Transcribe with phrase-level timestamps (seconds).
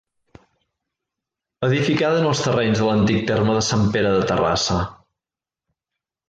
[1.67, 4.81] Edificada en els terrenys de l'antic terme de Sant Pere de Terrassa.